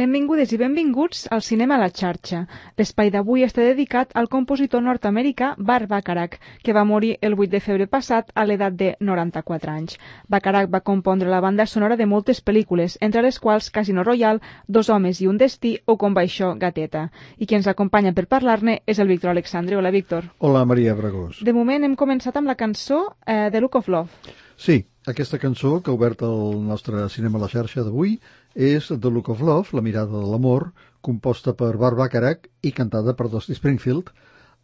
[0.00, 2.38] Benvingudes i benvinguts al Cinema a la xarxa.
[2.80, 7.60] L'espai d'avui està dedicat al compositor nord-americà Bart Bacharach, que va morir el 8 de
[7.60, 9.98] febrer passat a l'edat de 94 anys.
[10.26, 14.88] Bacharach va compondre la banda sonora de moltes pel·lícules, entre les quals Casino Royale, Dos
[14.88, 17.10] homes i un destí o Com va això, gateta.
[17.36, 19.76] I qui ens acompanya per parlar-ne és el Víctor Alexandre.
[19.76, 20.30] Hola, Víctor.
[20.38, 21.44] Hola, Maria Bragós.
[21.44, 24.32] De moment hem començat amb la cançó eh, The Look of Love.
[24.56, 28.18] Sí, aquesta cançó que ha obert el nostre cinema a la xarxa d'avui
[28.54, 33.14] és The Look of Love, la mirada de l'amor, composta per Bart Bacharach i cantada
[33.16, 34.10] per Dusty Springfield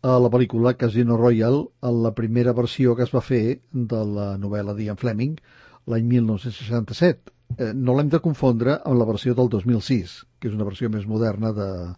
[0.05, 4.35] a la pel·lícula Casino Royale en la primera versió que es va fer de la
[4.39, 5.39] novel·la d'Ian Fleming
[5.87, 7.33] l'any 1967.
[7.59, 11.07] Eh, no l'hem de confondre amb la versió del 2006, que és una versió més
[11.07, 11.95] moderna de-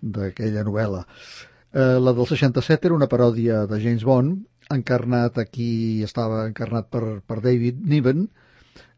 [0.00, 1.04] d'aquella novel·la.
[1.74, 7.20] Eh, la del 67 era una paròdia de James Bond, encarnat aquí, estava encarnat per,
[7.26, 8.26] per David Niven,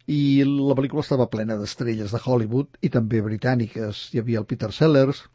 [0.09, 4.07] i la pel·lícula estava plena d'estrelles de Hollywood i també britàniques.
[4.13, 5.27] Hi havia el Peter Sellers,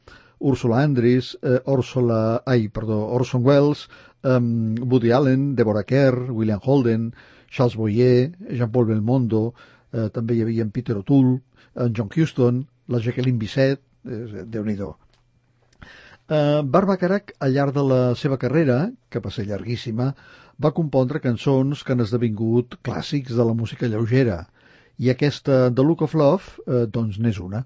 [0.43, 3.85] Ursula Andress, eh, Ursula, ai, perdó, Orson Welles,
[4.23, 7.13] um, Woody Allen, Deborah Kerr, William Holden,
[7.49, 9.53] Charles Boyer, Jean-Paul Belmondo,
[9.93, 11.37] eh, també hi havia en Peter O'Toole,
[11.75, 13.79] en John Huston, la Jacqueline Bisset,
[14.09, 14.89] eh, Déu-n'hi-do.
[14.89, 15.02] Uh,
[16.27, 18.77] Bart Bacharach, al llarg de la seva carrera,
[19.09, 20.13] que va ser llarguíssima,
[20.63, 24.45] va compondre cançons que han esdevingut clàssics de la música lleugera,
[24.97, 27.65] i aquesta The Look of Love, eh, doncs, n'és una.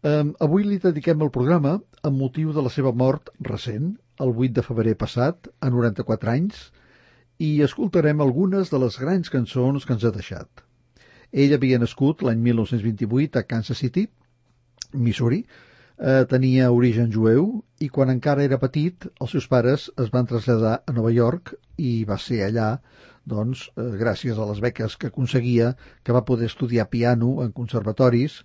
[0.00, 3.90] Um, avui li dediquem el programa amb motiu de la seva mort recent,
[4.20, 6.70] el 8 de febrer passat, a 94 anys,
[7.40, 10.64] i escoltarem algunes de les grans cançons que ens ha deixat.
[11.32, 14.06] Ell havia nascut l'any 1928 a Kansas City,
[14.92, 15.44] Missouri,
[16.00, 20.80] eh, tenia origen jueu i quan encara era petit els seus pares es van traslladar
[20.86, 22.70] a Nova York i va ser allà
[23.30, 28.40] doncs, eh, gràcies a les beques que aconseguia, que va poder estudiar piano en conservatoris,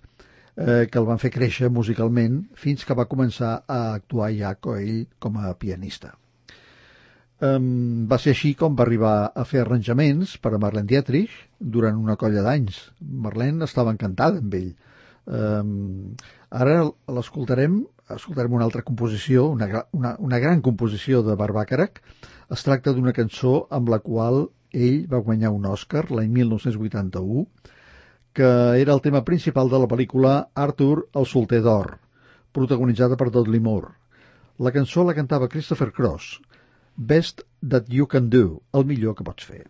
[0.56, 5.06] eh, que el van fer créixer musicalment fins que va començar a actuar ja ell
[5.18, 6.14] com a pianista.
[7.36, 11.98] Um, va ser així com va arribar a fer arranjaments per a Marlene Dietrich durant
[12.00, 12.78] una colla d'anys.
[13.00, 14.70] Marlene estava encantada amb ell.
[15.26, 16.14] Um,
[16.54, 17.80] ara l'escoltarem,
[18.14, 22.00] escoltarem una altra composició, una, una, una gran composició de Barbàcarac.
[22.54, 27.46] Es tracta d'una cançó amb la qual ell va guanyar un Oscar l'any 1981,
[28.36, 31.96] que era el tema principal de la pel·lícula Arthur, el solter d'or,
[32.52, 33.94] protagonitzada per Dudley Moore.
[34.58, 36.36] La cançó la cantava Christopher Cross,
[36.96, 39.64] Best That You Can Do, el millor que pots fer.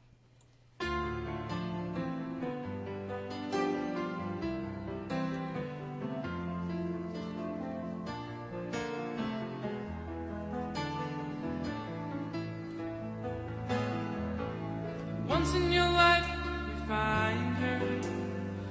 [15.46, 17.80] Once in your life, you find her.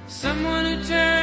[0.07, 1.14] Someone who turns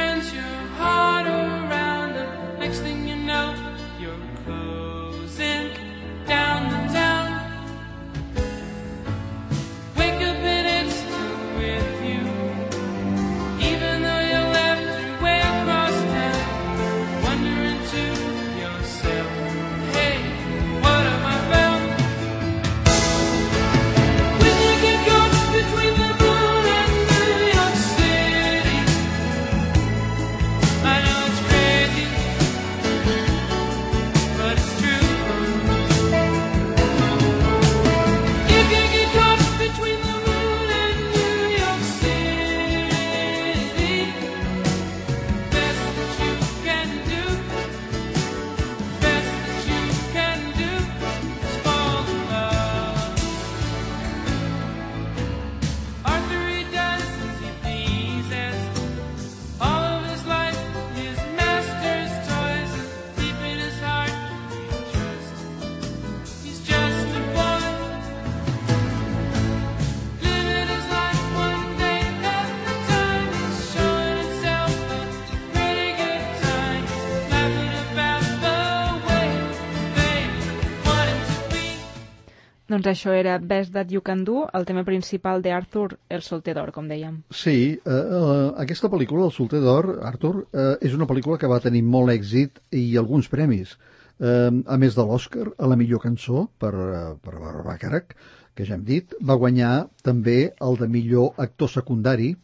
[82.73, 86.55] Doncs això era Best That You Can Do, el tema principal de Arthur, el solter
[86.57, 87.19] d'or, com dèiem.
[87.29, 91.59] Sí, eh, eh, aquesta pel·lícula, El solter d'or, Arthur, eh, és una pel·lícula que va
[91.61, 93.75] tenir molt èxit i alguns premis.
[94.17, 98.17] Eh, a més de l'Oscar a la millor cançó per, eh, per Barbara Bacharach,
[98.55, 102.35] que ja hem dit, va guanyar també el de millor actor secundari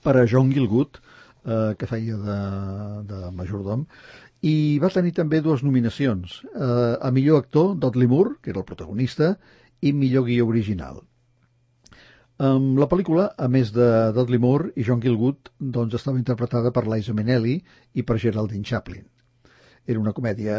[0.00, 1.02] per a John Gilgood,
[1.44, 2.40] eh, que feia de,
[3.12, 3.84] de majordom,
[4.46, 8.68] i va tenir també dues nominacions, eh, a millor actor Dudley Moore, que era el
[8.68, 9.34] protagonista,
[9.80, 11.02] i millor guió original.
[12.40, 16.86] Um, la pel·lícula, a més de Dudley Moore i John Gilgood, doncs estava interpretada per
[16.88, 17.58] Liza Minnelli
[17.92, 19.04] i per Geraldine Chaplin.
[19.84, 20.56] Era una comèdia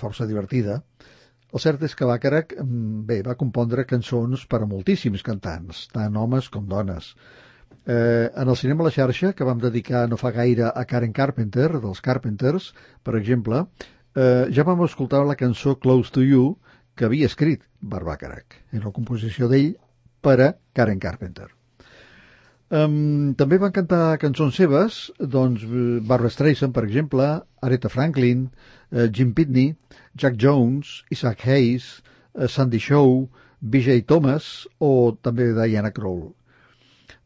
[0.00, 0.78] força divertida.
[1.52, 6.16] El cert és que Bacharach mm, bé, va compondre cançons per a moltíssims cantants, tant
[6.16, 7.12] homes com dones.
[7.88, 11.14] Eh, en el cinema a la xarxa, que vam dedicar no fa gaire a Karen
[11.16, 13.62] Carpenter, dels Carpenters, per exemple,
[14.14, 16.58] eh, ja vam escoltar la cançó Close to You,
[16.94, 18.58] que havia escrit Bart Bacharach.
[18.72, 19.72] Era una composició d'ell
[20.20, 21.48] per a Karen Carpenter.
[22.68, 27.24] Um, també van cantar cançons seves, doncs eh, Barbara Streisand, per exemple,
[27.64, 28.50] Aretha Franklin,
[28.92, 29.72] eh, Jim Pitney,
[30.14, 32.02] Jack Jones, Isaac Hayes,
[32.34, 33.22] eh, Sandy Shaw,
[33.60, 34.02] B.J.
[34.04, 36.26] Thomas o també Diana Krall.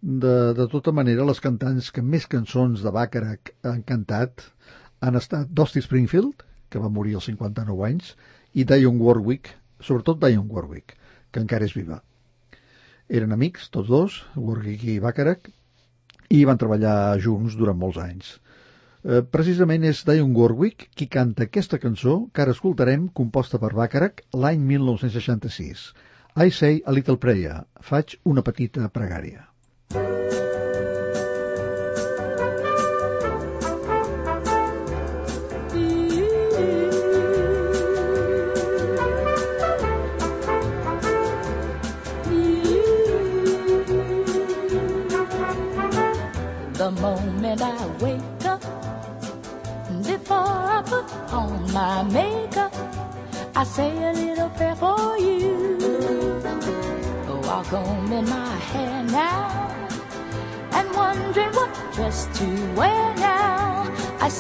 [0.03, 4.43] De, de tota manera, les cantants que més cançons de Bacharach han cantat
[4.99, 8.09] han estat Dusty Springfield, que va morir als 59 anys,
[8.53, 10.97] i Dionne Warwick, sobretot Dionne Warwick,
[11.31, 12.01] que encara és viva.
[13.07, 15.47] Eren amics, tots dos, Warwick i Bacharach,
[16.35, 18.33] i van treballar junts durant molts anys.
[19.07, 24.27] Eh, precisament és Dionne Warwick qui canta aquesta cançó que ara escoltarem, composta per Bacharach
[24.35, 25.87] l'any 1966.
[26.43, 29.52] I say a little prayer, faig una petita pregària.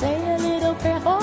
[0.02, 1.21] Say a little prayer oh,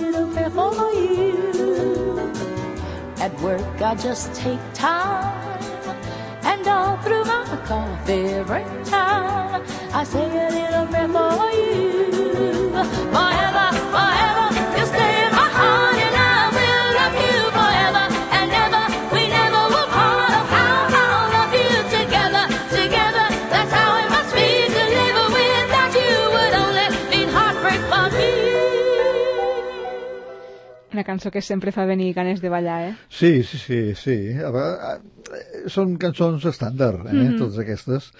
[0.00, 2.32] little prayer for you.
[3.18, 5.60] At work, I just take time,
[6.42, 12.72] and all through my coffee break time, I say a little prayer for you.
[13.14, 13.83] Forever,
[30.94, 32.94] Una cançó que sempre fa venir ganes de ballar, eh?
[33.10, 34.16] Sí, sí, sí, sí.
[34.38, 34.60] A ve-
[34.90, 34.94] a-
[35.34, 37.36] eh, Són cançons estàndard, eh, Mhm.
[37.38, 38.12] totes aquestes.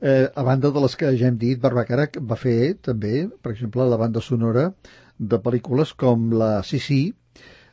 [0.00, 3.84] Eh, a banda de les que ja hem dit, Barbacarac va fer també, per exemple,
[3.88, 4.72] la banda sonora
[5.18, 7.14] de pel·lícules com la Sissi,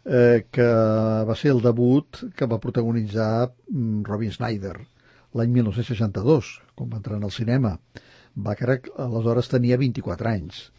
[0.06, 0.64] eh, que
[1.26, 4.76] va ser el debut que va protagonitzar mm, Robin Snyder
[5.34, 7.80] l'any 1962, quan va entrar en el cinema.
[8.36, 10.72] Bacharach aleshores tenia 24 anys.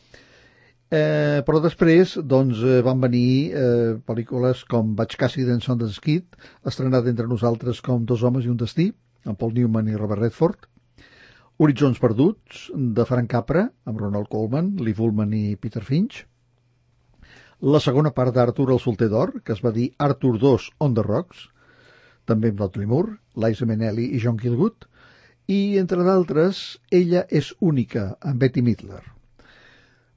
[0.86, 6.36] Eh, però després doncs, eh, van venir eh, pel·lícules com Vaig Cassidy and Sundance Kid,
[6.62, 8.92] estrenat entre nosaltres com Dos homes i un destí,
[9.26, 10.68] amb Paul Newman i Robert Redford,
[11.58, 16.20] Horitzons perduts, de Frank Capra, amb Ronald Colman, Lee Fullman i Peter Finch,
[17.64, 21.02] la segona part d'Arthur el solter d'or, que es va dir Arthur II on the
[21.02, 21.48] Rocks,
[22.28, 24.86] també amb Dudley Moore, Liza Minnelli i John Kilgood,
[25.48, 29.15] i, entre d'altres, Ella és única, amb Betty Midler.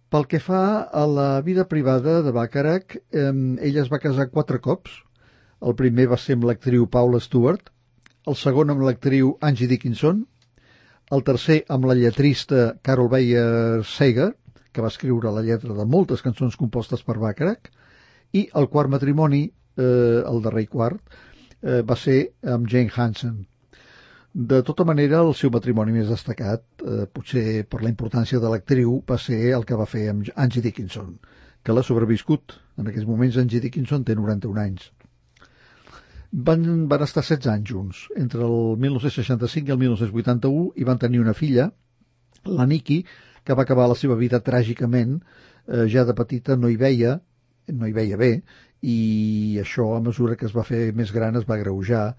[0.10, 3.30] Pel que fa a la vida privada de Bacharach, eh,
[3.62, 4.96] ella es va casar quatre cops.
[5.62, 7.70] El primer va ser amb l'actriu Paula Stewart,
[8.26, 10.24] el segon amb l'actriu Angie Dickinson,
[11.14, 14.32] el tercer amb la lletrista Carol Bayer Sager,
[14.74, 17.70] que va escriure la lletra de moltes cançons compostes per Bacharach,
[18.34, 19.46] i el quart matrimoni,
[19.78, 21.02] eh, el darrer quart,
[21.62, 22.20] eh, va ser
[22.58, 23.49] amb Jane Hansen.
[24.34, 29.00] De tota manera, el seu matrimoni més destacat, eh, potser per la importància de l'actriu,
[29.10, 31.16] va ser el que va fer amb Angie Dickinson,
[31.64, 32.54] que l'ha sobreviscut.
[32.78, 34.92] En aquests moments Angie Dickinson té 91 anys.
[36.32, 41.24] Van, van estar 16 anys junts, entre el 1965 i el 1981, i van tenir
[41.24, 41.72] una filla,
[42.46, 43.04] la Nikki,
[43.44, 45.18] que va acabar la seva vida tràgicament,
[45.66, 47.20] eh, ja de petita no hi veia,
[47.74, 48.44] no hi veia bé,
[48.86, 52.14] i això a mesura que es va fer més gran es va greujar,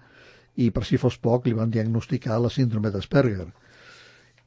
[0.55, 3.47] i per si fos poc li van diagnosticar la síndrome d'Asperger.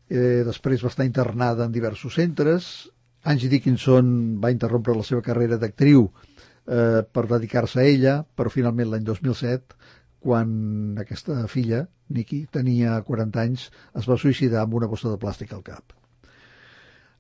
[0.09, 2.91] Eh, després va estar internada en diversos centres,
[3.25, 8.91] Angie Dickinson va interrompre la seva carrera d'actriu eh, per dedicar-se a ella, però finalment
[8.93, 9.79] l'any 2007,
[10.25, 15.55] quan aquesta filla, Nikki, tenia 40 anys, es va suïcidar amb una bossa de plàstic
[15.57, 15.97] al cap.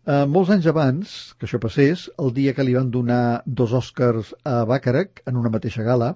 [0.05, 4.35] Eh, molts anys abans que això passés, el dia que li van donar dos Oscars
[4.45, 6.13] a Bacharach en una mateixa gala,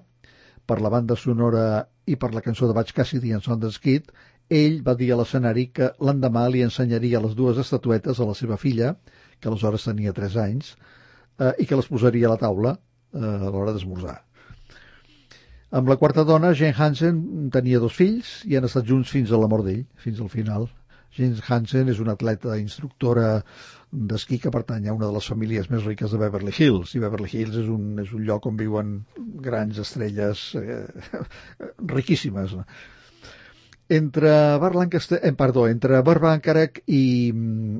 [0.69, 1.63] per la banda sonora
[2.09, 4.09] i per la cançó de Batch Cassidy en Sundance Kid,
[4.59, 8.57] ell va dir a l'escenari que l'endemà li ensenyaria les dues estatuetes a la seva
[8.57, 8.95] filla,
[9.39, 10.73] que aleshores tenia 3 anys,
[11.37, 14.17] eh, i que les posaria a la taula eh, a l'hora d'esmorzar.
[15.69, 19.37] Amb la quarta dona, Jane Hansen tenia dos fills i han estat junts fins a
[19.37, 20.65] la mort d'ell, fins al final.
[21.17, 23.39] Jane Hansen és una atleta instructora
[23.89, 27.31] d'esquí que pertany a una de les famílies més riques de Beverly Hills i Beverly
[27.31, 28.93] Hills és un, és un lloc on viuen
[29.47, 30.85] grans estrelles eh,
[31.97, 32.55] riquíssimes
[33.89, 37.33] entre Bar Lancaster, eh, perdó, entre Bar Bacharach i,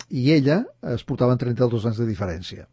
[0.10, 0.64] i ella
[0.96, 2.66] es portaven 32 anys de diferència.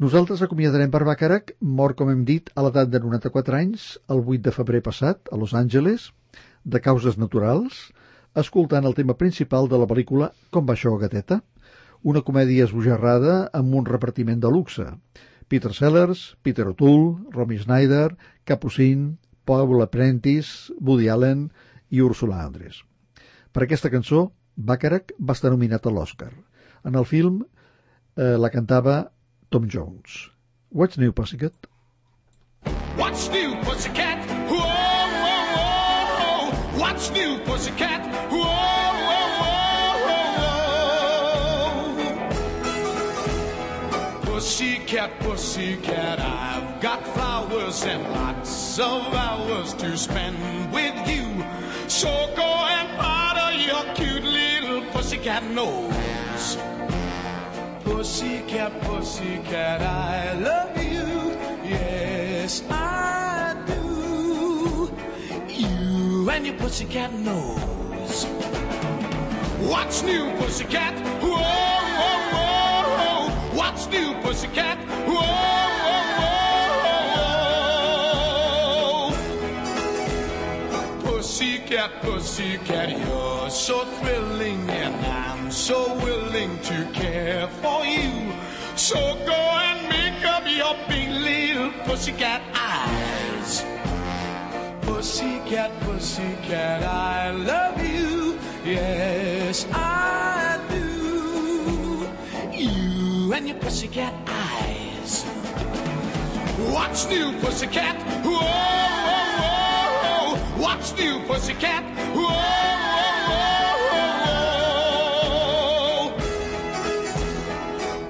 [0.00, 4.46] Nosaltres acomiadarem Bar Bacharach mort com hem dit a l'edat de 94 anys el 8
[4.46, 6.12] de febrer passat a Los Angeles
[6.62, 7.90] de causes naturals
[8.34, 11.40] escoltant el tema principal de la pel·lícula Com va això, gateta?
[12.02, 14.86] una comèdia esbojarrada amb un repartiment de luxe.
[15.48, 21.50] Peter Sellers, Peter O'Toole, Romy Schneider, Capucin, Paul Apprentice, Woody Allen
[21.90, 22.80] i Ursula Andress.
[23.52, 26.32] Per aquesta cançó, Bacharach va estar nominat a l'Oscar.
[26.84, 29.10] En el film eh, la cantava
[29.50, 30.30] Tom Jones.
[30.70, 31.66] What's New, Pussycat?
[32.96, 34.24] What's new, pussycat?
[34.48, 36.80] Whoa, whoa, whoa.
[36.80, 38.09] What's new, pussycat?
[45.40, 50.36] Pussycat, pussycat, I've got flowers and lots of hours to spend
[50.70, 51.42] with you.
[51.88, 56.58] So go and powder your cute little pussycat nose.
[57.84, 61.32] Pussycat, pussycat, I love you.
[61.66, 64.92] Yes, I do.
[65.48, 68.24] You and your pussycat nose.
[69.72, 70.94] What's new, pussycat?
[71.22, 71.30] Whoa,
[71.98, 73.56] whoa, whoa.
[73.56, 74.78] What's new, pussycat?
[75.06, 75.20] Whoa,
[75.84, 76.02] whoa,
[80.70, 81.16] whoa.
[81.16, 88.32] Pussycat, pussycat, you're so thrilling, and I'm so willing to care for you.
[88.76, 93.62] So go and make up your big little pussycat eyes.
[94.82, 98.38] Pussycat, pussycat, I love you.
[98.64, 100.49] Yes, I.
[103.40, 105.24] And your pussycat eyes.
[106.74, 107.96] What's new, pussycat?
[108.22, 110.62] Whoa, whoa, whoa.
[110.62, 111.82] What's new, pussycat?
[112.14, 112.28] Whoa,
[113.30, 113.48] whoa,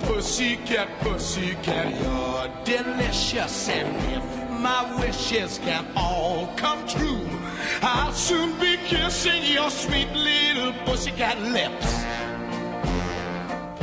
[0.01, 0.15] whoa.
[0.15, 3.69] Pussycat, pussycat, you're delicious.
[3.69, 4.25] And if
[4.59, 7.25] my wishes can all come true.
[7.83, 12.00] I'll soon be kissing your sweet little pussycat lips.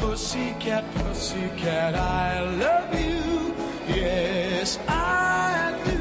[0.08, 3.54] Pussycat, pussycat, I love you.
[3.94, 6.00] Yes, I do.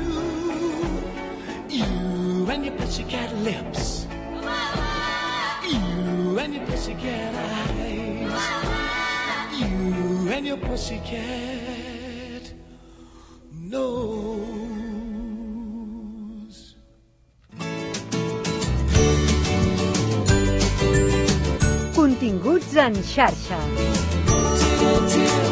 [1.68, 4.06] You and your pussycat lips.
[5.68, 8.30] You and your pussycat eyes.
[9.58, 12.52] You and your pussycat
[13.50, 14.36] nose.
[21.92, 23.95] Continguts en xarxa.
[25.08, 25.45] to